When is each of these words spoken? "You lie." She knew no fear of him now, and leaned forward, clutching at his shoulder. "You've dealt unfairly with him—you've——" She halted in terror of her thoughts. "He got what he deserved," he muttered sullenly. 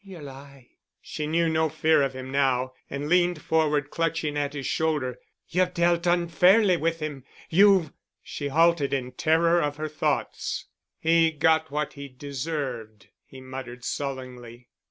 "You 0.03 0.19
lie." 0.19 0.69
She 0.99 1.27
knew 1.27 1.47
no 1.47 1.69
fear 1.69 2.01
of 2.01 2.13
him 2.13 2.31
now, 2.31 2.73
and 2.89 3.07
leaned 3.07 3.39
forward, 3.39 3.91
clutching 3.91 4.35
at 4.35 4.53
his 4.53 4.65
shoulder. 4.65 5.19
"You've 5.47 5.75
dealt 5.75 6.07
unfairly 6.07 6.75
with 6.75 7.01
him—you've——" 7.01 7.93
She 8.23 8.47
halted 8.47 8.93
in 8.93 9.11
terror 9.11 9.61
of 9.61 9.75
her 9.77 9.87
thoughts. 9.89 10.65
"He 10.97 11.29
got 11.29 11.69
what 11.69 11.93
he 11.93 12.07
deserved," 12.09 13.09
he 13.27 13.41
muttered 13.41 13.85
sullenly. 13.85 14.69